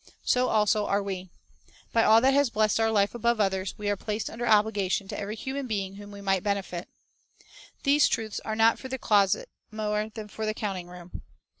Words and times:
"* 0.17 0.23
So 0.23 0.49
also 0.49 0.87
are 0.87 1.03
we. 1.03 1.29
By 1.93 2.03
all 2.03 2.21
that 2.21 2.33
has 2.33 2.49
blessed 2.49 2.79
our 2.79 2.89
life 2.89 3.13
above 3.13 3.39
others, 3.39 3.75
we 3.77 3.87
are 3.87 3.95
placed 3.95 4.31
under 4.31 4.47
obligation 4.47 5.07
to 5.09 5.19
every 5.19 5.35
human 5.35 5.67
being 5.67 5.97
whom 5.97 6.09
we 6.09 6.21
might 6.21 6.41
benefit. 6.41 6.87
These 7.83 8.07
truths 8.07 8.39
are 8.39 8.55
not 8.55 8.79
for 8.79 8.87
the 8.87 8.97
closet 8.97 9.47
more 9.69 10.09
than 10.11 10.27
for 10.27 10.47
the 10.47 10.55
counting 10.55 10.87
room. 10.87 11.21